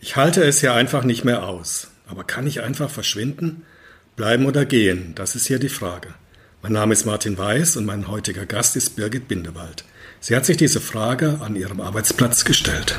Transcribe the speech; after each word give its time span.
Ich 0.00 0.16
halte 0.16 0.42
es 0.44 0.60
ja 0.60 0.74
einfach 0.74 1.04
nicht 1.04 1.24
mehr 1.24 1.44
aus. 1.44 1.88
Aber 2.06 2.24
kann 2.24 2.46
ich 2.46 2.62
einfach 2.62 2.90
verschwinden? 2.90 3.64
Bleiben 4.14 4.46
oder 4.46 4.64
gehen? 4.64 5.14
Das 5.14 5.34
ist 5.34 5.46
hier 5.46 5.58
die 5.58 5.68
Frage. 5.68 6.14
Mein 6.62 6.72
Name 6.72 6.92
ist 6.92 7.06
Martin 7.06 7.36
Weiß 7.36 7.76
und 7.76 7.86
mein 7.86 8.08
heutiger 8.08 8.46
Gast 8.46 8.76
ist 8.76 8.96
Birgit 8.96 9.28
Bindewald. 9.28 9.84
Sie 10.20 10.34
hat 10.34 10.46
sich 10.46 10.56
diese 10.56 10.80
Frage 10.80 11.40
an 11.40 11.56
ihrem 11.56 11.80
Arbeitsplatz 11.80 12.44
gestellt. 12.44 12.98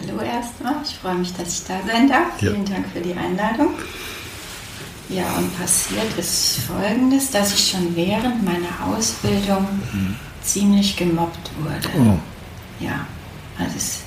hallo 0.00 0.20
erstmal. 0.22 0.74
Ich 0.84 0.94
freue 0.94 1.14
mich, 1.16 1.32
dass 1.34 1.60
ich 1.60 1.66
da 1.66 1.80
sein 1.86 2.08
darf. 2.08 2.40
Ja. 2.40 2.52
Vielen 2.52 2.64
Dank 2.64 2.86
für 2.92 3.00
die 3.00 3.14
Einladung. 3.14 3.70
Ja, 5.08 5.36
und 5.38 5.58
passiert 5.58 6.18
ist 6.18 6.58
Folgendes, 6.66 7.30
dass 7.30 7.54
ich 7.54 7.70
schon 7.70 7.96
während 7.96 8.44
meiner 8.44 8.94
Ausbildung 8.94 9.66
mhm. 9.92 10.16
ziemlich 10.42 10.96
gemobbt 10.96 11.50
wurde. 11.60 11.88
Oh. 11.98 12.18
Ja, 12.84 13.06
also 13.58 13.72
es, 13.76 14.00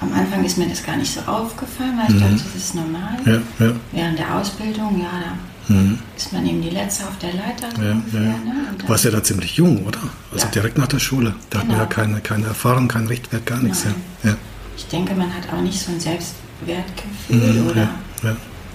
am 0.00 0.12
Anfang 0.12 0.44
ist 0.44 0.58
mir 0.58 0.68
das 0.68 0.82
gar 0.82 0.96
nicht 0.96 1.14
so 1.14 1.20
aufgefallen, 1.20 1.96
weil 1.96 2.08
ich 2.08 2.20
mhm. 2.20 2.36
dachte, 2.36 2.44
das 2.52 2.62
ist 2.62 2.74
normal. 2.74 3.16
Ja, 3.24 3.64
ja. 3.64 3.72
Während 3.92 4.18
der 4.18 4.36
Ausbildung, 4.36 5.00
ja, 5.00 5.20
da 5.24 5.38
Mhm. 5.66 5.98
Ist 6.14 6.30
man 6.30 6.46
eben 6.46 6.60
die 6.60 6.68
Letzte 6.68 7.04
auf 7.04 7.16
der 7.18 7.32
Leiter. 7.32 7.68
Ja, 7.82 7.92
ungefähr, 7.92 8.20
ja. 8.20 8.28
Ne? 8.28 8.66
Du 8.76 8.86
warst 8.86 9.04
ja 9.04 9.10
da 9.10 9.22
ziemlich 9.22 9.56
jung, 9.56 9.84
oder? 9.86 10.00
Also 10.30 10.46
direkt 10.48 10.76
nach 10.76 10.88
der 10.88 10.98
Schule. 10.98 11.34
Da 11.48 11.60
genau. 11.60 11.72
hat 11.72 11.78
man 11.78 11.78
ja 11.78 11.86
keine, 11.86 12.20
keine 12.20 12.46
Erfahrung, 12.48 12.86
kein 12.86 13.06
Richtwert, 13.06 13.46
gar 13.46 13.60
nichts. 13.60 13.86
Ja. 14.22 14.36
Ich 14.76 14.86
denke, 14.86 15.14
man 15.14 15.32
hat 15.32 15.52
auch 15.52 15.62
nicht 15.62 15.78
so 15.78 15.92
ein 15.92 16.00
Selbstwertgefühl 16.00 17.62
mhm, 17.62 17.70
oder 17.70 17.88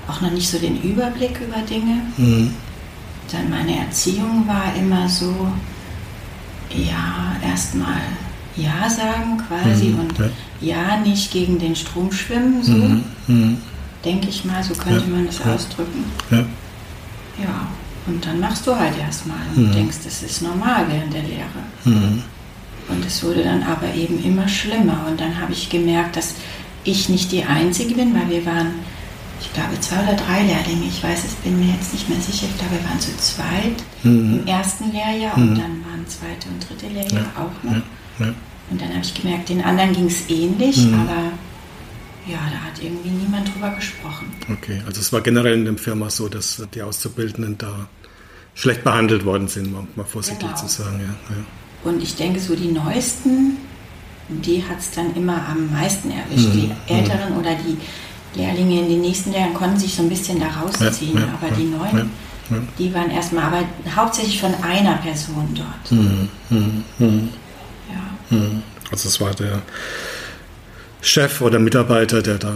auch 0.08 0.22
noch 0.22 0.32
nicht 0.32 0.50
so 0.50 0.58
den 0.58 0.82
Überblick 0.82 1.40
über 1.42 1.62
Dinge. 1.62 2.02
Mhm. 2.18 2.54
Dann 3.32 3.50
meine 3.50 3.78
Erziehung 3.78 4.48
war 4.48 4.74
immer 4.76 5.08
so, 5.08 5.52
ja, 6.70 7.36
erstmal 7.48 8.02
Ja 8.56 8.90
sagen 8.90 9.38
quasi 9.48 9.90
mhm, 9.90 10.00
und 10.00 10.14
ja. 10.62 10.98
nicht 10.98 11.32
gegen 11.32 11.60
den 11.60 11.76
Strom 11.76 12.12
schwimmen, 12.12 12.64
so. 12.64 12.74
Mhm, 12.74 13.04
mhm. 13.28 13.58
Denke 14.04 14.30
ich 14.30 14.46
mal, 14.46 14.64
so 14.64 14.74
könnte 14.74 15.08
man 15.10 15.26
das 15.26 15.42
ausdrücken. 15.42 16.06
Ja. 16.32 16.46
Ja, 17.42 17.68
und 18.08 18.26
dann 18.26 18.40
machst 18.40 18.66
du 18.66 18.76
halt 18.76 18.98
erstmal 18.98 19.38
und 19.56 19.68
mhm. 19.68 19.72
denkst, 19.72 19.98
das 20.04 20.24
ist 20.24 20.42
normal 20.42 20.86
während 20.90 21.14
der 21.14 21.24
Lehre. 21.24 21.60
Und 22.90 23.06
es 23.06 23.24
wurde 23.24 23.44
dann 23.44 23.64
aber 23.64 23.94
eben 23.94 24.24
immer 24.24 24.48
schlimmer. 24.48 25.06
Und 25.10 25.20
dann 25.20 25.40
habe 25.40 25.54
ich 25.54 25.70
gemerkt, 25.70 26.16
dass 26.16 26.36
ich 26.84 27.10
nicht 27.10 27.32
die 27.32 27.44
Einzige 27.44 27.96
bin, 27.96 28.14
weil 28.14 28.30
wir 28.30 28.46
waren, 28.46 28.74
ich 29.42 29.54
glaube, 29.54 29.80
zwei 29.80 30.02
oder 30.04 30.16
drei 30.16 30.44
Lehrlinge. 30.44 30.88
Ich 30.88 31.04
weiß 31.04 31.26
es, 31.26 31.34
bin 31.36 31.60
mir 31.60 31.74
jetzt 31.74 31.94
nicht 31.94 32.10
mehr 32.10 32.20
sicher. 32.20 32.48
Ich 32.50 32.58
glaube, 32.58 32.76
wir 32.82 32.90
waren 32.90 33.00
zu 33.00 33.16
zweit 33.18 33.84
mhm. 34.04 34.40
im 34.40 34.48
ersten 34.48 34.92
Lehrjahr 34.92 35.36
und 35.38 35.52
mhm. 35.52 35.56
dann 35.56 35.86
waren 35.86 36.08
zweite 36.08 36.50
und 36.50 36.68
dritte 36.68 36.88
Lehrjahr 36.88 37.32
ja. 37.36 37.44
auch 37.44 37.64
noch. 37.64 37.82
Ja. 38.20 38.34
Und 38.72 38.82
dann 38.82 38.90
habe 38.90 39.02
ich 39.02 39.14
gemerkt, 39.14 39.50
den 39.50 39.64
anderen 39.64 39.94
ging 39.94 40.08
es 40.08 40.30
ähnlich, 40.30 40.78
mhm. 40.78 40.94
aber 40.94 41.32
ja, 42.28 42.38
da 42.52 42.60
hat 42.60 42.84
irgendwie 42.84 43.10
niemand 43.10 43.54
drüber 43.54 43.72
gesprochen. 43.72 44.32
Okay, 44.52 44.82
also 44.86 45.02
es 45.02 45.12
war 45.12 45.22
generell 45.22 45.54
in 45.54 45.66
der 45.66 45.78
Firma 45.78 46.10
so, 46.10 46.30
dass 46.30 46.62
die 46.74 46.82
Auszubildenden 46.82 47.58
da 47.58 47.90
schlecht 48.54 48.84
behandelt 48.84 49.26
worden 49.26 49.48
sind, 49.48 49.74
um 49.74 49.88
mal 49.96 50.04
vorsichtig 50.04 50.48
genau. 50.48 50.56
zu 50.56 50.68
sagen. 50.68 51.00
Ja, 51.00 51.36
ja. 51.36 51.44
Und 51.84 52.04
ich 52.04 52.16
denke, 52.16 52.40
so 52.40 52.56
die 52.56 52.72
Neuesten, 52.72 53.58
die 54.30 54.64
hat 54.64 54.80
es 54.80 54.92
dann 54.92 55.16
immer 55.16 55.46
am 55.48 55.72
meisten 55.72 56.12
erwischt. 56.12 56.54
Mhm. 56.54 56.72
Die 56.88 56.94
Älteren 56.94 57.34
mhm. 57.34 57.40
oder 57.40 57.56
die 57.56 57.78
Lehrlinge 58.40 58.82
in 58.82 58.90
den 58.90 59.02
nächsten 59.02 59.34
Jahren 59.34 59.54
konnten 59.54 59.80
sich 59.80 59.96
so 59.96 60.04
ein 60.04 60.10
bisschen 60.10 60.40
da 60.40 60.48
rausziehen, 60.48 61.18
ja, 61.18 61.28
aber 61.42 61.56
die 61.56 61.66
Neuen, 61.66 62.12
die 62.78 62.94
waren 62.94 63.10
erstmal, 63.10 63.46
aber 63.46 63.64
hauptsächlich 63.96 64.40
von 64.40 64.54
einer 64.64 64.98
Person 64.98 65.50
dort. 65.56 65.92
Mhm. 65.92 66.30
mhm, 66.50 66.84
mhm. 67.00 67.30
Ja. 67.90 68.38
Mhm. 68.38 68.64
Also 68.92 69.08
es 69.08 69.20
war 69.20 69.34
der 69.34 69.62
Chef 71.02 71.42
oder 71.42 71.60
Mitarbeiter, 71.60 72.22
der 72.22 72.38
da 72.38 72.54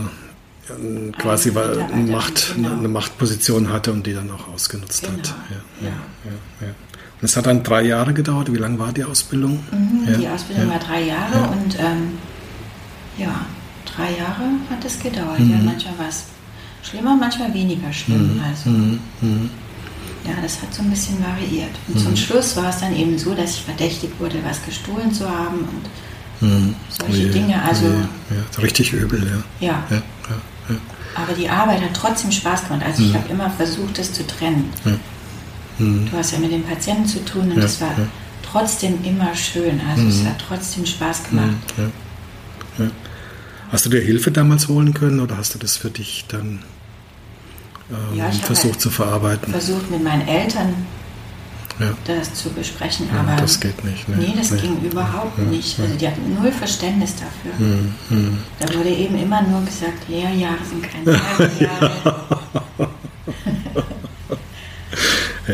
quasi 1.18 1.52
eine, 1.52 2.12
Macht, 2.12 2.56
genau. 2.56 2.74
eine 2.74 2.88
Machtposition 2.88 3.72
hatte 3.72 3.92
und 3.92 4.06
die 4.06 4.14
dann 4.14 4.32
auch 4.32 4.48
ausgenutzt 4.48 5.04
genau. 5.04 5.18
hat. 5.18 5.36
Ja, 5.50 5.88
ja. 5.88 5.94
Ja, 6.62 6.68
es 7.24 7.38
hat 7.38 7.46
dann 7.46 7.64
drei 7.64 7.84
Jahre 7.84 8.14
gedauert. 8.14 8.52
Wie 8.52 8.58
lange 8.58 8.78
war 8.80 8.92
die 8.92 9.04
Ausbildung? 9.04 9.64
Mhm, 9.72 10.20
die 10.20 10.28
Ausbildung 10.28 10.70
war 10.70 10.80
drei 10.80 11.04
Jahre 11.04 11.50
und 11.50 11.80
ähm, 11.80 12.18
ja, 13.18 13.46
drei 13.86 14.18
Jahre 14.18 14.44
hat 14.70 14.84
es 14.86 15.00
gedauert. 15.00 15.40
Mhm. 15.40 15.52
Ja, 15.52 15.58
manchmal 15.64 15.98
war 16.00 16.10
es 16.10 16.26
schlimmer, 16.84 17.16
manchmal 17.16 17.54
weniger 17.54 17.92
schlimm. 17.94 18.36
Mhm. 18.36 18.42
Also. 18.44 18.70
Mhm. 18.70 19.00
Mhm. 19.22 19.50
Ja, 20.26 20.34
das 20.42 20.62
hat 20.62 20.74
so 20.74 20.82
ein 20.82 20.90
bisschen 20.90 21.18
variiert. 21.24 21.72
Und 21.88 22.00
zum 22.00 22.12
mhm. 22.12 22.18
Schluss 22.18 22.56
war 22.56 22.70
es 22.70 22.80
dann 22.80 22.96
eben 22.96 23.18
so, 23.18 23.34
dass 23.34 23.56
ich 23.56 23.62
verdächtigt 23.62 24.20
wurde, 24.20 24.38
was 24.44 24.64
gestohlen 24.66 25.14
zu 25.14 25.30
haben 25.30 25.60
und. 25.60 25.90
Solche 26.90 27.28
ja, 27.28 27.32
Dinge, 27.32 27.62
also. 27.64 27.86
Ja, 27.86 28.62
richtig 28.62 28.92
übel, 28.92 29.24
ja. 29.62 29.68
Ja. 29.68 29.84
ja, 29.90 29.96
ja 30.68 30.76
Aber 31.16 31.34
die 31.34 31.48
Arbeit 31.48 31.82
hat 31.82 31.94
trotzdem 31.94 32.34
Spaß 32.34 32.68
gemacht. 32.68 32.84
Also 32.86 33.02
ich 33.02 33.14
habe 33.14 33.30
immer 33.30 33.50
versucht, 33.50 33.98
das 33.98 34.12
zu 34.12 34.28
trennen. 34.28 34.70
Mhm. 35.80 36.10
Du 36.10 36.18
hast 36.18 36.32
ja 36.32 36.40
mit 36.40 36.52
den 36.52 36.64
Patienten 36.64 37.06
zu 37.06 37.24
tun 37.26 37.52
und 37.52 37.62
das 37.62 37.82
war 37.82 37.92
trotzdem 38.44 39.04
immer 39.04 39.36
schön. 39.36 39.80
Also 39.90 40.08
es 40.08 40.22
mhm. 40.22 40.28
hat 40.28 40.44
trotzdem 40.48 40.86
Spaß 40.86 41.30
gemacht. 41.30 41.50
Mhm. 41.78 41.92
Hast 43.72 43.86
du 43.88 43.90
dir 43.90 44.02
Hilfe 44.02 44.30
damals 44.32 44.68
holen 44.68 44.94
können 44.94 45.20
oder 45.20 45.38
hast 45.38 45.56
du 45.56 45.60
das 45.60 45.78
für 45.78 45.90
dich 45.90 46.26
dann 46.28 46.60
ähm, 47.90 48.32
versucht 48.44 48.74
halt 48.74 48.82
zu 48.82 48.92
verarbeiten? 48.92 49.52
Versucht 49.52 49.90
mit 49.90 50.04
meinen 50.04 50.28
Eltern 50.28 50.76
ja. 51.80 51.88
das 52.06 52.34
zu 52.36 52.50
besprechen. 52.52 53.08
Ja, 53.12 53.22
aber 53.22 53.42
das 53.42 53.60
geht 53.60 53.84
nicht. 53.84 54.08
Ne? 54.08 54.18
Nee, 54.18 54.34
das 54.38 54.52
nee. 54.52 54.62
ging 54.62 54.80
überhaupt 54.82 55.38
ja, 55.38 55.44
nicht. 55.46 55.80
Also 55.80 55.96
die 55.96 56.08
hatten 56.08 56.36
null 56.36 56.52
Verständnis 56.52 57.16
dafür. 57.16 57.58
Hm, 57.58 57.96
hm. 58.10 58.38
Da 58.60 58.74
wurde 58.76 58.90
eben 58.90 59.18
immer 59.18 59.42
nur 59.42 59.62
gesagt, 59.66 60.08
Lehrjahre 60.08 60.64
sind 60.70 60.84
keine 60.84 61.12
Lehrjahre. 61.60 62.33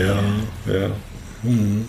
Ja, 0.05 0.73
ja. 0.73 0.89
Hm. 1.43 1.87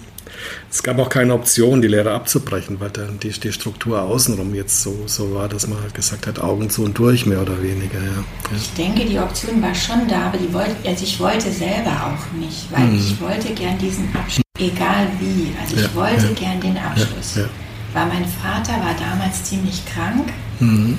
Es 0.71 0.83
gab 0.83 0.99
auch 0.99 1.09
keine 1.09 1.35
Option, 1.35 1.83
die 1.83 1.89
Lehre 1.89 2.13
abzubrechen, 2.13 2.79
weil 2.81 2.91
dann 2.91 3.19
die, 3.19 3.31
die 3.31 3.53
Struktur 3.53 4.03
außenrum 4.03 4.55
jetzt 4.55 4.81
so, 4.83 5.05
so 5.07 5.35
war, 5.35 5.49
dass 5.49 5.67
man 5.67 5.81
halt 5.83 5.95
gesagt 5.95 6.27
hat, 6.27 6.39
Augen 6.39 6.71
zu 6.71 6.85
und 6.85 6.97
durch, 6.99 7.27
mehr 7.27 7.43
oder 7.43 7.61
weniger. 7.63 7.99
Ja. 7.99 8.25
Ich 8.57 8.73
denke, 8.75 9.05
die 9.05 9.19
Option 9.19 9.61
war 9.61 9.75
schon 9.75 10.07
da, 10.09 10.29
aber 10.29 10.39
die 10.39 10.53
wollte, 10.53 10.77
also 10.87 11.05
ich 11.05 11.19
wollte 11.19 11.51
selber 11.51 11.91
auch 11.91 12.39
nicht, 12.39 12.71
weil 12.71 12.85
mhm. 12.87 12.99
ich 12.99 13.21
wollte 13.21 13.53
gern 13.55 13.77
diesen 13.79 14.09
Abschluss, 14.15 14.45
egal 14.59 15.09
wie. 15.19 15.53
Also 15.61 15.77
ich 15.77 15.83
ja, 15.83 15.95
wollte 15.95 16.27
ja. 16.27 16.33
gern 16.33 16.61
den 16.61 16.79
Abschluss. 16.79 17.37
Ja, 17.37 17.45
weil 17.93 18.07
mein 18.07 18.25
Vater 18.25 18.73
war 18.73 18.95
damals 18.99 19.45
ziemlich 19.45 19.83
krank. 19.87 20.33
Mhm. 20.61 20.97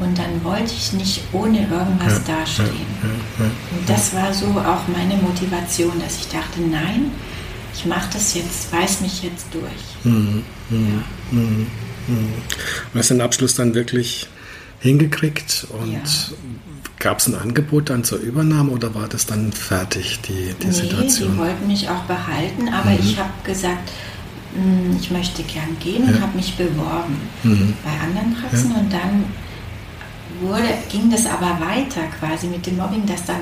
Und 0.00 0.18
dann 0.18 0.42
wollte 0.42 0.72
ich 0.72 0.92
nicht 0.92 1.22
ohne 1.32 1.60
irgendwas 1.60 2.24
dastehen. 2.24 2.68
Und 3.38 3.88
das 3.88 4.12
war 4.12 4.34
so 4.34 4.46
auch 4.46 4.88
meine 4.88 5.16
Motivation, 5.22 5.92
dass 6.00 6.18
ich 6.18 6.28
dachte, 6.28 6.60
nein, 6.60 7.12
ich 7.74 7.86
mache 7.86 8.08
das 8.12 8.34
jetzt, 8.34 8.72
weiß 8.72 9.00
mich 9.02 9.22
jetzt 9.22 9.46
durch. 9.52 10.04
Mhm. 10.04 10.42
Mhm. 10.70 11.02
Ja. 11.30 11.38
Mhm. 11.38 11.66
Du 12.92 12.98
hast 12.98 13.10
den 13.10 13.20
Abschluss 13.20 13.54
dann 13.54 13.74
wirklich 13.74 14.26
hingekriegt 14.80 15.66
und 15.70 16.02
gab 16.98 17.18
es 17.18 17.26
ein 17.26 17.34
Angebot 17.34 17.90
dann 17.90 18.04
zur 18.04 18.18
Übernahme 18.18 18.70
oder 18.70 18.94
war 18.94 19.08
das 19.08 19.26
dann 19.26 19.52
fertig, 19.52 20.20
die, 20.28 20.54
die 20.60 20.66
nee, 20.66 20.72
Situation? 20.72 21.32
Die 21.32 21.38
wollten 21.38 21.66
mich 21.66 21.88
auch 21.88 22.02
behalten, 22.02 22.68
aber 22.68 22.92
ich 22.92 23.18
habe 23.18 23.32
gesagt, 23.44 23.90
hm, 24.54 24.96
ich 25.00 25.10
möchte 25.10 25.42
gern 25.42 25.76
gehen 25.80 26.04
und 26.04 26.20
habe 26.20 26.36
mich 26.36 26.54
beworben 26.56 27.16
bei 27.42 27.90
anderen 28.06 28.34
Praxen 28.34 28.72
und 28.72 28.92
dann 28.92 29.24
wurde, 30.40 30.68
ging 30.90 31.10
das 31.10 31.26
aber 31.26 31.58
weiter 31.60 32.02
quasi 32.18 32.46
mit 32.46 32.66
dem 32.66 32.76
Mobbing, 32.76 33.06
dass 33.06 33.24
dann 33.24 33.40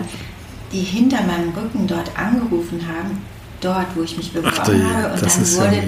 die 0.73 0.81
hinter 0.81 1.23
meinem 1.23 1.51
Rücken 1.51 1.87
dort 1.87 2.11
angerufen 2.19 2.81
haben, 2.87 3.19
dort, 3.61 3.87
wo 3.95 4.03
ich 4.03 4.17
mich 4.17 4.33
beworben 4.33 4.57
Ach, 4.59 4.69
habe. 4.69 5.13
Und 5.13 5.23
dann 5.23 5.53
wurde, 5.53 5.83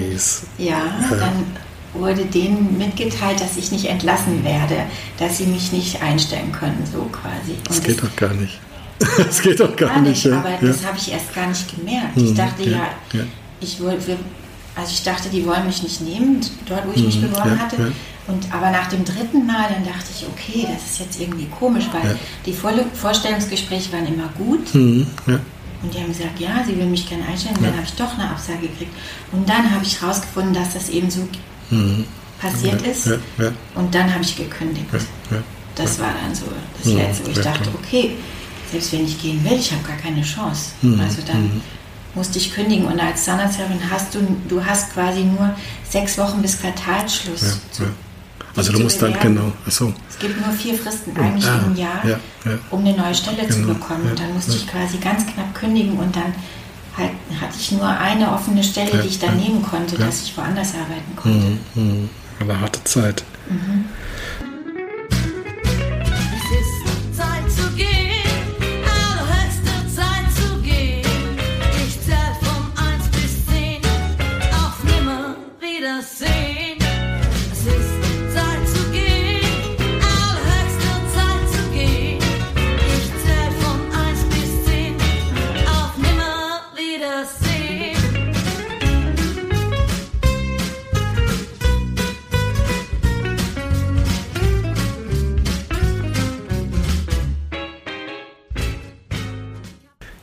ja, 0.57 0.67
ja, 0.67 1.15
dann 1.17 1.45
wurde 1.93 2.25
denen 2.25 2.77
mitgeteilt, 2.77 3.39
dass 3.39 3.57
ich 3.57 3.71
nicht 3.71 3.85
entlassen 3.85 4.43
werde, 4.43 4.83
dass 5.17 5.37
sie 5.37 5.45
mich 5.45 5.71
nicht 5.71 6.01
einstellen 6.01 6.51
können, 6.51 6.83
so 6.91 7.03
quasi. 7.11 7.53
Und 7.57 7.69
das 7.69 7.81
geht 7.81 8.01
doch 8.01 8.15
gar 8.15 8.33
nicht. 8.33 8.59
Das 9.17 9.41
geht 9.41 9.59
doch 9.59 9.75
gar, 9.75 9.89
gar 9.89 10.01
nicht. 10.01 10.25
aber 10.25 10.51
ja. 10.51 10.57
das 10.61 10.85
habe 10.85 10.97
ich 10.97 11.11
erst 11.11 11.35
gar 11.35 11.47
nicht 11.47 11.75
gemerkt. 11.75 12.15
Ich 12.15 12.29
mhm. 12.29 12.35
dachte 12.35 12.63
ja, 12.63 12.87
ja, 13.11 13.23
ich 13.59 13.81
wollte, 13.81 14.17
also 14.73 14.89
ich 14.89 15.03
dachte, 15.03 15.27
die 15.27 15.45
wollen 15.45 15.67
mich 15.67 15.83
nicht 15.83 15.99
nehmen, 15.99 16.39
dort 16.65 16.87
wo 16.87 16.93
ich 16.95 17.03
mich 17.03 17.17
mhm. 17.17 17.29
beworben 17.29 17.59
hatte. 17.59 17.91
Und 18.27 18.51
aber 18.51 18.71
nach 18.71 18.87
dem 18.87 19.05
dritten 19.05 19.45
Mal, 19.45 19.69
dann 19.69 19.85
dachte 19.85 20.07
ich, 20.15 20.25
okay, 20.27 20.67
das 20.73 20.91
ist 20.91 20.99
jetzt 20.99 21.21
irgendwie 21.21 21.45
komisch, 21.47 21.85
weil 21.91 22.17
die 22.45 22.53
Vorstellungsgespräche 22.53 23.91
waren 23.93 24.07
immer 24.07 24.29
gut. 24.37 24.73
Mhm. 24.73 25.05
Und 25.83 25.93
die 25.93 25.99
haben 25.99 26.07
gesagt, 26.07 26.39
ja, 26.39 26.63
sie 26.65 26.75
will 26.77 26.87
mich 26.87 27.07
gerne 27.07 27.23
einstellen. 27.27 27.55
Und 27.57 27.65
dann 27.65 27.73
habe 27.73 27.85
ich 27.85 27.93
doch 27.93 28.17
eine 28.17 28.29
Absage 28.29 28.61
gekriegt. 28.61 28.91
Und 29.31 29.47
dann 29.47 29.69
habe 29.69 29.83
ich 29.83 30.01
herausgefunden, 30.01 30.53
dass 30.53 30.73
das 30.73 30.89
eben 30.89 31.11
so 31.11 31.27
mhm. 31.69 32.05
passiert 32.41 32.81
ist. 32.81 33.07
Und 33.75 33.93
dann 33.93 34.11
habe 34.11 34.23
ich 34.23 34.35
gekündigt. 34.35 34.87
Das 35.75 35.99
war 35.99 36.13
dann 36.23 36.33
so 36.33 36.45
das 36.81 36.93
Letzte, 36.93 37.27
wo 37.27 37.31
ich 37.31 37.41
dachte, 37.41 37.69
okay, 37.75 38.15
selbst 38.71 38.91
wenn 38.93 39.05
ich 39.05 39.21
gehen 39.21 39.43
will, 39.43 39.59
ich 39.59 39.71
habe 39.71 39.83
gar 39.83 39.97
keine 39.97 40.23
Chance. 40.23 40.71
Mhm. 40.81 40.99
Also 40.99 41.21
dann 41.27 41.43
mhm. 41.43 41.61
musste 42.15 42.39
ich 42.39 42.55
kündigen. 42.55 42.87
Und 42.87 42.99
als 42.99 43.25
Zahnarzthelferin 43.25 43.81
hast 43.91 44.15
du, 44.15 44.19
du 44.49 44.65
hast 44.65 44.93
quasi 44.93 45.23
nur 45.23 45.55
sechs 45.87 46.17
Wochen 46.17 46.41
bis 46.41 46.59
Quartalsschluss. 46.59 47.41
Ja, 47.41 47.71
zu, 47.71 47.83
ja. 47.83 47.89
Also 48.55 48.71
du 48.71 48.79
musst 48.79 49.01
dann 49.01 49.13
genau. 49.19 49.51
Achso. 49.65 49.93
Es 50.09 50.19
gibt 50.19 50.39
nur 50.39 50.53
vier 50.55 50.75
Fristen 50.75 51.15
eigentlich 51.17 51.45
ah, 51.45 51.63
im 51.65 51.75
Jahr, 51.75 52.05
ja, 52.05 52.19
um 52.71 52.79
eine 52.85 52.95
neue 52.95 53.13
Stelle 53.13 53.45
genau, 53.45 53.53
zu 53.53 53.73
bekommen. 53.73 54.09
Und 54.09 54.19
dann 54.19 54.33
musste 54.33 54.55
ich 54.55 54.67
quasi 54.67 54.97
ganz 54.97 55.25
knapp 55.25 55.53
kündigen 55.53 55.97
und 55.97 56.15
dann 56.15 56.33
halt, 56.97 57.11
hatte 57.41 57.55
ich 57.59 57.71
nur 57.73 57.87
eine 57.87 58.31
offene 58.31 58.63
Stelle, 58.63 59.01
die 59.01 59.07
ich 59.09 59.19
dann 59.19 59.37
nehmen 59.37 59.61
konnte, 59.61 59.97
dass 59.97 60.23
ich 60.23 60.37
woanders 60.37 60.73
arbeiten 60.73 61.15
konnte. 61.15 61.37
Mhm, 61.75 62.01
mh. 62.03 62.09
Aber 62.39 62.59
harte 62.59 62.83
Zeit. 62.83 63.23
Mhm. 63.49 63.85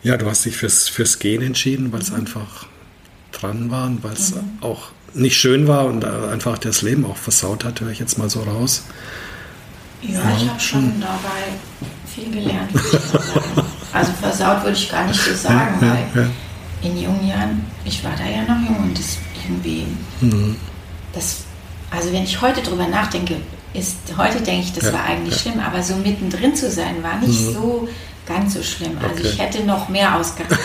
Ja, 0.03 0.17
du 0.17 0.29
hast 0.29 0.45
dich 0.45 0.57
fürs, 0.57 0.89
fürs 0.89 1.19
Gehen 1.19 1.43
entschieden, 1.43 1.93
weil 1.93 2.01
es 2.01 2.11
mhm. 2.11 2.17
einfach 2.21 2.67
dran 3.31 3.71
war 3.71 3.87
und 3.87 4.03
weil 4.03 4.13
es 4.13 4.35
mhm. 4.35 4.59
auch 4.61 4.91
nicht 5.15 5.37
schön 5.37 5.69
war 5.69 5.87
und 5.87 6.05
einfach 6.05 6.59
das 6.59 6.83
Leben 6.83 7.05
auch 7.05 7.17
versaut 7.17 7.65
hat, 7.65 7.81
höre 7.81 7.91
ich 7.91 7.99
jetzt 7.99 8.19
mal 8.19 8.31
so 8.31 8.43
raus. 8.43 8.85
Ja, 10.03 10.15
ja 10.15 10.37
ich 10.37 10.49
habe 10.49 10.61
schon 10.61 11.01
dabei 11.01 11.53
viel 12.15 12.31
gelernt. 12.33 12.71
also 13.93 14.13
versaut 14.21 14.65
würde 14.65 14.77
ich 14.77 14.91
gar 14.91 15.07
nicht 15.07 15.21
so 15.21 15.35
sagen, 15.35 15.77
ja, 15.81 15.97
weil 16.15 16.25
ja. 16.25 16.31
in 16.83 17.01
jungen 17.01 17.29
Jahren, 17.29 17.65
ich 17.85 18.03
war 18.03 18.13
da 18.17 18.25
ja 18.25 18.43
noch 18.43 18.69
jung 18.69 18.89
und 18.89 18.99
das 18.99 19.19
irgendwie, 19.45 19.87
mhm. 20.21 20.57
das, 21.13 21.43
also 21.91 22.13
wenn 22.13 22.25
ich 22.25 22.41
heute 22.41 22.63
drüber 22.63 22.89
nachdenke, 22.89 23.37
ist, 23.75 23.97
heute 24.19 24.41
denke 24.41 24.65
ich, 24.67 24.73
das 24.73 24.93
war 24.93 25.05
eigentlich 25.05 25.41
schlimm, 25.41 25.59
aber 25.61 25.83
so 25.83 25.95
mittendrin 25.97 26.55
zu 26.55 26.71
sein, 26.71 27.03
war 27.03 27.19
nicht 27.21 27.41
mhm. 27.41 27.55
so 27.55 27.89
ganz 28.33 28.55
so 28.55 28.63
schlimm. 28.63 28.97
Also 29.03 29.15
okay. 29.15 29.29
ich 29.29 29.39
hätte 29.39 29.65
noch 29.65 29.89
mehr 29.89 30.17
ausgehalten, 30.17 30.59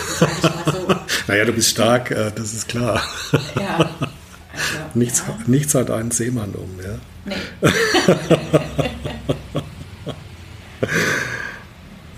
so. 0.66 0.88
naja, 1.28 1.46
du 1.46 1.54
bist 1.54 1.70
stark, 1.70 2.12
äh, 2.12 2.32
das 2.34 2.54
ist 2.54 2.68
klar. 2.68 3.02
ja. 3.60 3.78
Also, 3.78 3.94
nichts, 4.96 5.24
ja. 5.28 5.38
nichts 5.46 5.76
hat 5.76 5.92
einen 5.92 6.12
Seemann 6.12 6.54
um, 6.54 6.80
ja? 6.82 6.98
Nee. 7.26 7.36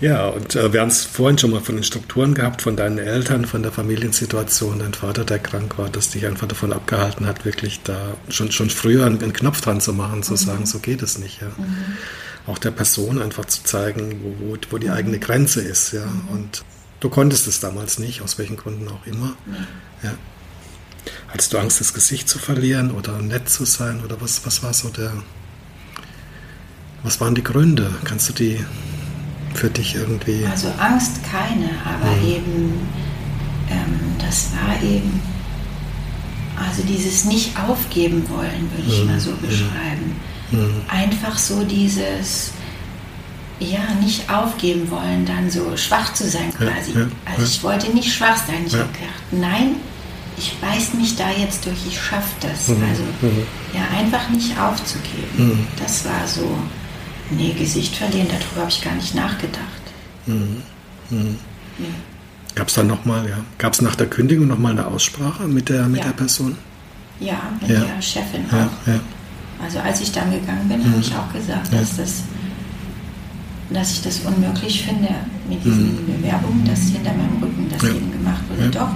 ja, 0.00 0.28
und 0.28 0.56
äh, 0.56 0.72
wir 0.72 0.80
haben 0.80 0.88
es 0.88 1.04
vorhin 1.04 1.36
schon 1.36 1.50
mal 1.50 1.60
von 1.60 1.74
den 1.74 1.84
Strukturen 1.84 2.34
gehabt, 2.34 2.62
von 2.62 2.76
deinen 2.76 2.98
Eltern, 2.98 3.44
von 3.44 3.62
der 3.62 3.72
Familiensituation, 3.72 4.78
dein 4.78 4.94
Vater, 4.94 5.24
der 5.24 5.38
krank 5.38 5.76
war, 5.78 5.90
das 5.90 6.10
dich 6.10 6.24
einfach 6.26 6.48
davon 6.48 6.72
abgehalten 6.72 7.26
hat, 7.26 7.44
wirklich 7.44 7.82
da 7.82 8.14
schon, 8.28 8.52
schon 8.52 8.70
früher 8.70 9.04
einen, 9.04 9.22
einen 9.22 9.34
Knopf 9.34 9.60
dran 9.60 9.80
zu 9.80 9.92
machen, 9.92 10.22
zu 10.22 10.32
mhm. 10.32 10.38
sagen, 10.38 10.64
so 10.66 10.78
geht 10.78 11.02
es 11.02 11.18
nicht. 11.18 11.42
Ja. 11.42 11.48
Mhm 11.48 11.96
auch 12.50 12.58
der 12.58 12.72
Person 12.72 13.22
einfach 13.22 13.44
zu 13.44 13.62
zeigen, 13.62 14.20
wo, 14.22 14.52
wo, 14.52 14.56
wo 14.70 14.78
die 14.78 14.90
eigene 14.90 15.18
Grenze 15.18 15.62
ist. 15.62 15.92
Ja. 15.92 16.04
Und 16.32 16.64
du 16.98 17.08
konntest 17.08 17.46
es 17.46 17.60
damals 17.60 17.98
nicht, 17.98 18.22
aus 18.22 18.38
welchen 18.38 18.56
Gründen 18.56 18.88
auch 18.88 19.06
immer. 19.06 19.34
Ja. 20.02 20.12
Hattest 21.28 21.52
du 21.52 21.58
Angst, 21.58 21.80
das 21.80 21.94
Gesicht 21.94 22.28
zu 22.28 22.38
verlieren 22.38 22.90
oder 22.90 23.18
nett 23.22 23.48
zu 23.48 23.64
sein? 23.64 24.02
Oder 24.04 24.20
was, 24.20 24.44
was 24.44 24.62
war 24.62 24.74
so 24.74 24.88
der. 24.88 25.12
Was 27.02 27.20
waren 27.20 27.34
die 27.34 27.42
Gründe? 27.42 27.90
Kannst 28.04 28.28
du 28.28 28.32
die 28.34 28.62
für 29.54 29.70
dich 29.70 29.94
irgendwie. 29.94 30.44
Also 30.44 30.68
Angst 30.78 31.20
keine, 31.24 31.70
aber 31.84 32.14
mhm. 32.16 32.28
eben, 32.28 32.88
ähm, 33.70 34.00
das 34.18 34.50
war 34.52 34.82
eben, 34.82 35.20
also 36.56 36.82
dieses 36.82 37.24
nicht 37.24 37.58
aufgeben 37.58 38.28
wollen, 38.28 38.70
würde 38.74 38.88
ich 38.88 39.00
mhm. 39.00 39.06
mal 39.06 39.20
so 39.20 39.30
mhm. 39.30 39.40
beschreiben. 39.40 40.06
Mhm. 40.06 40.39
Einfach 40.88 41.38
so 41.38 41.64
dieses, 41.64 42.52
ja, 43.60 43.94
nicht 44.02 44.30
aufgeben 44.30 44.90
wollen, 44.90 45.26
dann 45.26 45.50
so 45.50 45.76
schwach 45.76 46.14
zu 46.14 46.28
sein 46.28 46.52
quasi. 46.56 46.92
Ja, 46.92 47.00
ja, 47.00 47.06
also 47.26 47.42
ich 47.42 47.62
wollte 47.62 47.90
nicht 47.90 48.12
schwach 48.12 48.36
sein. 48.36 48.64
Ich 48.66 48.72
ja. 48.72 48.80
habe 48.80 48.92
gedacht, 48.92 49.22
nein, 49.30 49.76
ich 50.36 50.56
beiß 50.58 50.94
mich 50.94 51.16
da 51.16 51.30
jetzt 51.30 51.66
durch, 51.66 51.86
ich 51.86 52.00
schaffe 52.00 52.34
das. 52.40 52.68
Mhm. 52.68 52.82
Also 52.88 53.02
mhm. 53.20 53.46
ja, 53.74 53.98
einfach 53.98 54.28
nicht 54.30 54.58
aufzugeben. 54.58 55.28
Mhm. 55.36 55.66
Das 55.78 56.04
war 56.04 56.26
so, 56.26 56.58
nee, 57.30 57.52
Gesicht 57.52 57.96
verlieren, 57.96 58.28
darüber 58.28 58.62
habe 58.62 58.70
ich 58.70 58.82
gar 58.82 58.94
nicht 58.94 59.14
nachgedacht. 59.14 59.82
Mhm. 60.26 60.62
Mhm. 61.10 61.36
Gab 62.54 62.68
es 62.68 62.74
dann 62.74 62.86
nochmal, 62.86 63.28
ja, 63.28 63.38
gab 63.58 63.74
es 63.74 63.82
nach 63.82 63.94
der 63.94 64.08
Kündigung 64.08 64.48
nochmal 64.48 64.72
eine 64.72 64.86
Aussprache 64.86 65.44
mit 65.44 65.68
der, 65.68 65.86
mit 65.86 66.02
der 66.02 66.10
Person? 66.10 66.56
Ja, 67.20 67.40
mit 67.60 67.70
der 67.70 68.00
Chefin 68.00 68.46
auch. 68.50 68.92
Also 69.62 69.78
als 69.78 70.00
ich 70.00 70.12
dann 70.12 70.30
gegangen 70.30 70.68
bin, 70.68 70.78
mhm. 70.78 70.92
habe 70.92 71.00
ich 71.00 71.14
auch 71.14 71.32
gesagt, 71.32 71.72
dass, 71.72 71.96
das, 71.96 72.22
dass 73.70 73.92
ich 73.92 74.02
das 74.02 74.20
unmöglich 74.20 74.84
finde 74.84 75.08
mit 75.48 75.64
diesen 75.64 76.02
mhm. 76.02 76.06
Bewerbungen, 76.06 76.64
dass 76.64 76.80
hinter 76.80 77.12
meinem 77.12 77.42
Rücken 77.42 77.68
das 77.70 77.82
ja. 77.82 77.88
eben 77.90 78.12
gemacht 78.12 78.42
wurde. 78.48 78.64
Ja. 78.64 78.70
Doch. 78.70 78.94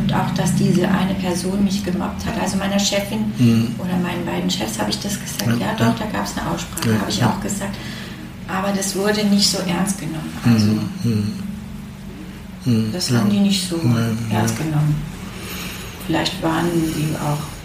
Und 0.00 0.12
auch, 0.14 0.30
dass 0.34 0.54
diese 0.56 0.88
eine 0.88 1.14
Person 1.14 1.62
mich 1.62 1.84
gemobbt 1.84 2.24
hat. 2.26 2.40
Also 2.40 2.56
meiner 2.56 2.78
Chefin 2.78 3.32
mhm. 3.38 3.74
oder 3.78 3.96
meinen 4.02 4.24
beiden 4.24 4.50
Chefs 4.50 4.78
habe 4.78 4.90
ich 4.90 4.98
das 4.98 5.20
gesagt. 5.20 5.60
Ja, 5.60 5.66
ja 5.66 5.72
doch, 5.74 5.98
da 5.98 6.06
gab 6.06 6.24
es 6.24 6.36
eine 6.36 6.50
Aussprache, 6.50 6.98
habe 6.98 7.10
ich 7.10 7.22
auch 7.22 7.40
gesagt. 7.40 7.76
Aber 8.48 8.72
das 8.72 8.96
wurde 8.96 9.24
nicht 9.24 9.48
so 9.48 9.58
ernst 9.58 10.00
genommen. 10.00 10.32
Also 10.44 10.66
mhm. 11.04 11.32
Mhm. 12.64 12.92
das 12.92 13.10
haben 13.12 13.30
die 13.30 13.40
nicht 13.40 13.68
so 13.68 13.76
ernst 14.30 14.58
genommen. 14.58 14.96
Vielleicht 16.06 16.42
waren 16.42 16.66
die 16.72 17.14
auch 17.16 17.59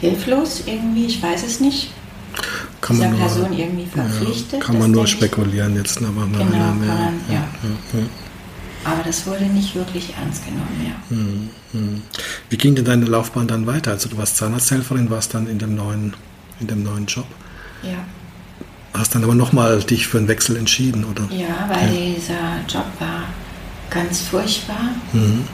hilflos 0.00 0.62
irgendwie, 0.66 1.06
ich 1.06 1.22
weiß 1.22 1.44
es 1.44 1.60
nicht. 1.60 1.92
Kann 2.80 2.98
man 2.98 3.10
nur, 3.10 3.18
Person 3.20 3.52
irgendwie 3.52 3.86
verpflichtet. 3.86 4.52
Ja, 4.52 4.58
kann 4.60 4.78
man 4.78 4.90
nur 4.90 5.06
spekulieren 5.06 5.76
jetzt. 5.76 5.98
Aber 5.98 6.26
genau, 6.26 6.38
kann 6.38 6.78
man, 6.78 7.20
ja, 7.28 7.34
ja. 7.34 8.06
Aber 8.84 9.02
das 9.04 9.26
wurde 9.26 9.44
nicht 9.44 9.74
wirklich 9.74 10.14
ernst 10.18 10.44
genommen, 10.44 10.86
ja. 10.86 11.16
Hm, 11.16 11.50
hm. 11.72 12.02
Wie 12.48 12.56
ging 12.56 12.74
denn 12.74 12.86
deine 12.86 13.04
Laufbahn 13.04 13.46
dann 13.46 13.66
weiter? 13.66 13.90
Also 13.90 14.08
du 14.08 14.16
warst 14.16 14.36
Zahnarzthelferin, 14.36 15.10
warst 15.10 15.34
dann 15.34 15.46
in 15.48 15.58
dem 15.58 15.74
neuen, 15.74 16.14
in 16.60 16.66
dem 16.66 16.82
neuen 16.82 17.04
Job. 17.04 17.26
Ja. 17.82 17.98
Hast 18.94 19.14
dann 19.14 19.22
aber 19.22 19.34
nochmal 19.34 19.82
dich 19.82 20.06
für 20.06 20.18
einen 20.18 20.28
Wechsel 20.28 20.56
entschieden, 20.56 21.04
oder? 21.04 21.28
Ja, 21.30 21.68
weil 21.68 21.94
ja. 21.94 22.14
dieser 22.14 22.78
Job 22.78 22.86
war 22.98 23.24
ganz 23.90 24.22
furchtbar. 24.22 24.94
Mhm. 25.12 25.44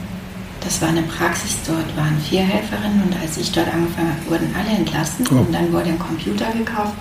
Das 0.61 0.81
war 0.81 0.89
eine 0.89 1.03
Praxis, 1.03 1.57
dort 1.65 1.95
waren 1.95 2.19
vier 2.19 2.41
Helferinnen 2.41 3.03
und 3.03 3.15
als 3.21 3.37
ich 3.37 3.51
dort 3.51 3.73
angefangen 3.73 4.09
habe, 4.09 4.31
wurden 4.31 4.53
alle 4.57 4.77
entlassen 4.77 5.25
oh. 5.31 5.35
und 5.35 5.53
dann 5.53 5.71
wurde 5.71 5.89
ein 5.89 5.99
Computer 5.99 6.51
gekauft 6.51 6.95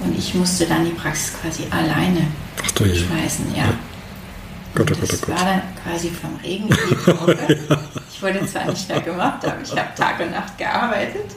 und 0.00 0.18
ich 0.18 0.34
musste 0.34 0.66
dann 0.66 0.84
die 0.84 0.90
Praxis 0.90 1.32
quasi 1.40 1.64
alleine 1.70 2.26
Ach, 2.62 2.68
schmeißen. 2.76 3.54
Ja. 3.54 3.64
ja. 3.64 3.74
Gott, 4.74 4.92
oh 4.92 5.00
Gott, 5.00 5.10
oh 5.10 5.16
Gott. 5.20 5.28
war 5.28 5.44
dann 5.44 5.62
quasi 5.82 6.10
vom 6.10 6.36
Regen 6.44 6.68
in 6.68 6.76
die 6.76 7.06
Woche. 7.06 7.36
ja. 7.70 7.78
Ich 8.12 8.22
wurde 8.22 8.46
zwar 8.46 8.66
nicht 8.66 8.88
mehr 8.88 9.00
gemacht, 9.00 9.44
aber 9.44 9.56
ich 9.62 9.70
habe 9.70 9.94
Tag 9.96 10.20
und 10.20 10.30
Nacht 10.30 10.58
gearbeitet. 10.58 11.34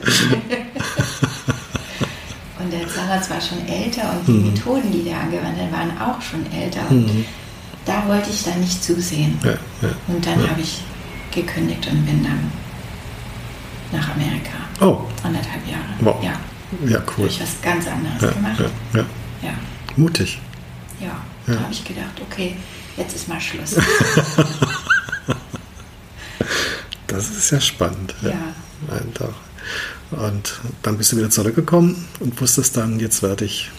und 2.58 2.72
der 2.72 2.88
Zahnarzt 2.88 3.30
war 3.30 3.40
schon 3.40 3.66
älter 3.66 4.12
und 4.12 4.28
die 4.28 4.32
mhm. 4.32 4.52
Methoden, 4.52 4.92
die 4.92 5.04
der 5.04 5.20
angewendet 5.20 5.72
waren, 5.72 5.90
auch 5.98 6.20
schon 6.20 6.44
älter. 6.52 6.80
Und 6.90 7.06
mhm. 7.06 7.24
da 7.86 8.06
wollte 8.06 8.30
ich 8.30 8.44
dann 8.44 8.60
nicht 8.60 8.82
zusehen. 8.84 9.38
Ja, 9.44 9.54
und 10.08 10.26
dann 10.26 10.50
habe 10.50 10.60
ich 10.60 10.82
gekündigt 11.32 11.86
und 11.86 12.04
bin 12.06 12.22
dann 12.22 12.50
nach 13.92 14.14
Amerika. 14.14 14.56
Oh. 14.80 15.06
Anderthalb 15.22 15.66
Jahre. 15.66 15.94
Wow. 16.00 16.22
Ja. 16.22 16.32
Ja, 16.86 17.02
cool. 17.16 17.24
Habe 17.24 17.28
ich 17.28 17.40
was 17.40 17.60
ganz 17.62 17.86
anderes 17.88 18.22
ja, 18.22 18.30
gemacht. 18.30 18.60
Ja, 18.60 19.00
ja. 19.00 19.06
ja. 19.42 19.54
Mutig. 19.96 20.40
Ja, 21.00 21.20
da 21.46 21.60
habe 21.60 21.72
ich 21.72 21.84
gedacht, 21.84 22.20
okay, 22.20 22.56
jetzt 22.96 23.16
ist 23.16 23.28
mal 23.28 23.40
Schluss. 23.40 23.74
das 27.06 27.30
ist 27.30 27.50
ja 27.50 27.60
spannend. 27.60 28.14
Ja. 28.22 28.34
Einfach. 28.88 29.34
Und 30.10 30.60
dann 30.82 30.96
bist 30.96 31.12
du 31.12 31.16
wieder 31.16 31.30
zurückgekommen 31.30 32.08
und 32.20 32.40
wusstest 32.40 32.76
dann, 32.76 33.00
jetzt 33.00 33.22
werde 33.22 33.44
ich 33.44 33.70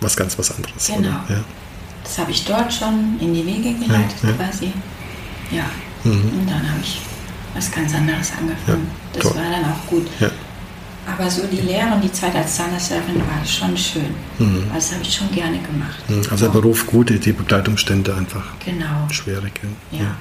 was 0.00 0.16
ganz 0.16 0.38
was 0.38 0.54
anderes. 0.54 0.86
Genau. 0.86 1.08
Ja. 1.28 1.44
Das 2.02 2.18
habe 2.18 2.30
ich 2.30 2.44
dort 2.44 2.72
schon 2.72 3.18
in 3.20 3.34
die 3.34 3.44
Wege 3.46 3.74
geleitet 3.74 4.16
ja, 4.22 4.28
ja. 4.28 4.34
quasi. 4.36 4.72
Ja. 5.50 5.64
Mhm. 6.04 6.12
Und 6.12 6.46
dann 6.48 6.70
habe 6.70 6.80
ich 6.82 7.00
was 7.54 7.70
ganz 7.70 7.94
anderes 7.94 8.32
angefangen. 8.38 8.86
das 9.12 9.22
toll. 9.22 9.36
war 9.36 9.50
dann 9.50 9.64
auch 9.64 9.86
gut. 9.86 10.06
Aber 11.06 11.30
so 11.30 11.46
die 11.46 11.60
Lehre 11.60 11.94
und 11.94 12.02
die 12.02 12.10
Zeit 12.12 12.34
als 12.34 12.56
Zahnarzthelferin 12.56 13.20
war 13.20 13.44
schon 13.44 13.76
schön. 13.76 14.14
Mhm. 14.38 14.64
Das 14.72 14.92
habe 14.92 15.02
ich 15.02 15.14
schon 15.14 15.30
gerne 15.32 15.58
gemacht. 15.58 15.98
Mhm. 16.08 16.22
Also 16.30 16.46
der 16.46 16.52
Beruf 16.52 16.86
gut, 16.86 17.10
die 17.10 17.32
Begleitumstände 17.32 18.14
einfach 18.14 18.44
genau. 18.64 19.06
schwierig. 19.10 19.60
Ja. 19.90 20.16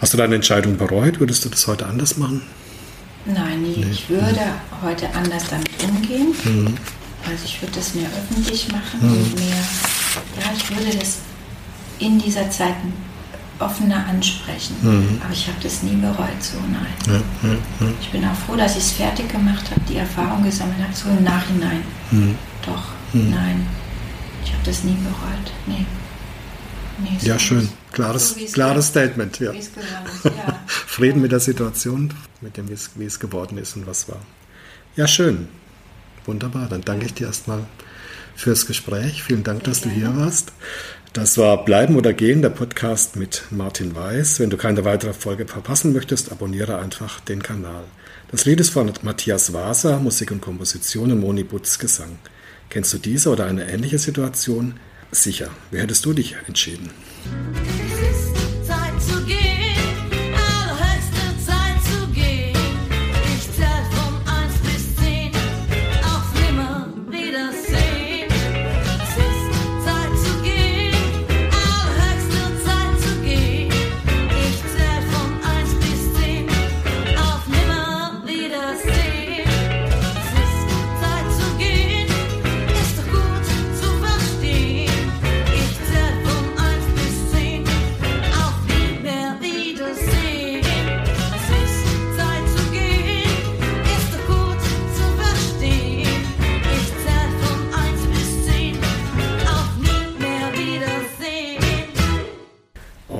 Hast 0.00 0.14
du 0.14 0.16
deine 0.16 0.36
Entscheidung 0.36 0.76
bereut? 0.76 1.20
Würdest 1.20 1.44
du 1.44 1.48
das 1.48 1.66
heute 1.66 1.86
anders 1.86 2.16
machen? 2.16 2.42
Nein, 3.26 3.62
nie. 3.62 3.76
Nee. 3.78 3.90
ich 3.90 4.08
würde 4.08 4.40
heute 4.82 5.12
anders 5.14 5.44
damit 5.50 5.68
umgehen. 5.82 6.28
Mhm. 6.44 6.74
Also 7.28 7.44
ich 7.44 7.60
würde 7.60 7.74
das 7.74 7.94
mehr 7.94 8.08
öffentlich 8.08 8.68
machen 8.70 9.00
mhm. 9.02 9.12
und 9.12 9.34
mehr, 9.34 9.56
ja, 10.40 10.52
ich 10.56 10.70
würde 10.70 10.96
das 10.96 11.18
in 11.98 12.18
dieser 12.18 12.48
Zeit 12.50 12.74
offener 13.58 14.06
ansprechen. 14.06 14.76
Mhm. 14.82 15.20
Aber 15.22 15.32
ich 15.32 15.46
habe 15.46 15.58
das 15.62 15.82
nie 15.82 15.96
bereut, 15.96 16.40
so 16.40 16.58
nein. 16.60 16.86
Ja, 17.06 17.48
ja, 17.48 17.54
ja. 17.80 17.92
Ich 18.00 18.10
bin 18.10 18.24
auch 18.24 18.34
froh, 18.34 18.56
dass 18.56 18.72
ich 18.72 18.84
es 18.84 18.92
fertig 18.92 19.30
gemacht 19.30 19.70
habe, 19.70 19.80
die 19.88 19.96
Erfahrung 19.96 20.42
gesammelt 20.44 20.78
habe, 20.82 20.94
so 20.94 21.08
im 21.08 21.24
Nachhinein. 21.24 21.82
Mhm. 22.10 22.36
Doch, 22.64 22.84
mhm. 23.12 23.30
nein. 23.30 23.66
Ich 24.44 24.52
habe 24.52 24.62
das 24.64 24.84
nie 24.84 24.96
bereut. 24.96 25.52
Nee. 25.66 25.86
nee 26.98 27.18
so 27.18 27.26
ja, 27.26 27.38
schön. 27.38 27.68
Klares, 27.92 28.30
so, 28.30 28.46
klares 28.52 28.88
Statement. 28.88 29.40
Ja. 29.40 29.52
Frieden 30.66 31.20
mit 31.20 31.32
der 31.32 31.40
Situation, 31.40 32.12
mit 32.40 32.56
dem, 32.56 32.68
wie 32.68 33.04
es 33.04 33.20
geworden 33.20 33.58
ist 33.58 33.76
und 33.76 33.86
was 33.86 34.08
war. 34.08 34.20
Ja, 34.96 35.06
schön. 35.06 35.48
Wunderbar. 36.24 36.68
Dann 36.68 36.82
danke 36.82 37.06
ich 37.06 37.14
dir 37.14 37.26
erstmal 37.26 37.60
fürs 38.34 38.66
Gespräch. 38.66 39.22
Vielen 39.22 39.44
Dank, 39.44 39.60
Sehr 39.60 39.68
dass 39.68 39.82
gerne. 39.82 39.94
du 39.94 40.00
hier 40.00 40.16
warst. 40.16 40.52
Das 41.16 41.38
war 41.38 41.64
Bleiben 41.64 41.96
oder 41.96 42.12
Gehen, 42.12 42.42
der 42.42 42.50
Podcast 42.50 43.16
mit 43.16 43.44
Martin 43.48 43.96
Weiß. 43.96 44.38
Wenn 44.38 44.50
du 44.50 44.58
keine 44.58 44.84
weitere 44.84 45.14
Folge 45.14 45.46
verpassen 45.46 45.94
möchtest, 45.94 46.30
abonniere 46.30 46.76
einfach 46.76 47.20
den 47.20 47.42
Kanal. 47.42 47.84
Das 48.30 48.44
Lied 48.44 48.60
ist 48.60 48.68
von 48.68 48.92
Matthias 49.00 49.54
Waser, 49.54 49.98
Musik 49.98 50.30
und 50.30 50.42
Komposition 50.42 51.10
und 51.12 51.20
Moni 51.20 51.42
Butz 51.42 51.78
Gesang. 51.78 52.18
Kennst 52.68 52.92
du 52.92 52.98
diese 52.98 53.30
oder 53.30 53.46
eine 53.46 53.66
ähnliche 53.66 53.98
Situation? 53.98 54.74
Sicher. 55.10 55.48
Wie 55.70 55.78
hättest 55.78 56.04
du 56.04 56.12
dich 56.12 56.36
entschieden? 56.46 56.90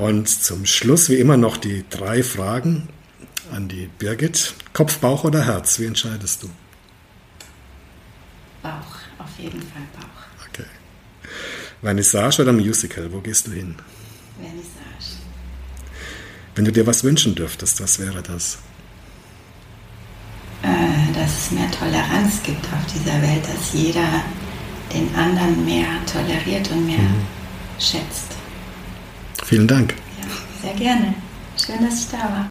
Und 0.07 0.29
zum 0.29 0.65
Schluss 0.65 1.09
wie 1.09 1.15
immer 1.15 1.35
noch 1.35 1.57
die 1.57 1.83
drei 1.89 2.23
Fragen 2.23 2.87
an 3.51 3.67
die 3.67 3.89
Birgit. 3.99 4.53
Kopf, 4.71 4.99
Bauch 4.99 5.25
oder 5.25 5.43
Herz? 5.43 5.79
Wie 5.79 5.85
entscheidest 5.85 6.43
du? 6.43 6.49
Bauch, 8.63 8.71
auf 9.19 9.37
jeden 9.37 9.59
Fall 9.59 9.81
Bauch. 9.93 10.47
Okay. 10.47 10.63
Vernissage 11.81 12.41
oder 12.41 12.53
Musical? 12.53 13.11
Wo 13.11 13.19
gehst 13.19 13.47
du 13.47 13.51
hin? 13.51 13.75
Vernissage. 14.39 15.19
Wenn 16.55 16.63
du 16.63 16.71
dir 16.71 16.87
was 16.87 17.03
wünschen 17.03 17.35
dürftest, 17.35 17.83
was 17.83 17.99
wäre 17.99 18.23
das? 18.23 18.59
Äh, 20.63 21.13
dass 21.15 21.37
es 21.37 21.51
mehr 21.51 21.69
Toleranz 21.69 22.41
gibt 22.43 22.65
auf 22.67 22.93
dieser 22.93 23.21
Welt, 23.21 23.43
dass 23.43 23.73
jeder 23.73 24.23
den 24.93 25.13
anderen 25.15 25.65
mehr 25.65 25.89
toleriert 26.09 26.71
und 26.71 26.85
mehr 26.85 26.97
mhm. 26.97 27.27
schätzt. 27.77 28.36
Vielen 29.47 29.65
Dank. 29.65 29.95
Ja, 30.19 30.27
sehr 30.61 30.73
gerne. 30.77 31.13
Schön, 31.55 31.81
dass 31.81 32.01
ich 32.01 32.09
da 32.09 32.17
war. 32.17 32.45